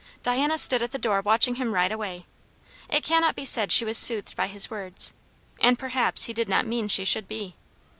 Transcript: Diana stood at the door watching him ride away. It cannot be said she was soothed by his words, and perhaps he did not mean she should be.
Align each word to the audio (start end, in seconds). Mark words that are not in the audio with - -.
Diana 0.23 0.57
stood 0.57 0.81
at 0.81 0.89
the 0.91 0.97
door 0.97 1.21
watching 1.21 1.57
him 1.57 1.75
ride 1.75 1.91
away. 1.91 2.25
It 2.89 3.03
cannot 3.03 3.35
be 3.35 3.45
said 3.45 3.71
she 3.71 3.85
was 3.85 3.99
soothed 3.99 4.35
by 4.35 4.47
his 4.47 4.67
words, 4.67 5.13
and 5.59 5.77
perhaps 5.77 6.23
he 6.23 6.33
did 6.33 6.49
not 6.49 6.65
mean 6.65 6.87
she 6.87 7.05
should 7.05 7.27
be. 7.27 7.53